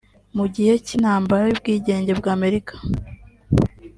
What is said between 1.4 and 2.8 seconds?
y’ubwigenge bwa Amerika